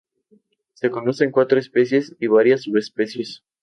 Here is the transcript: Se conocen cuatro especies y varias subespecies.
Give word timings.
Se 0.73 0.89
conocen 0.89 1.29
cuatro 1.29 1.59
especies 1.59 2.15
y 2.19 2.25
varias 2.25 2.63
subespecies. 2.63 3.43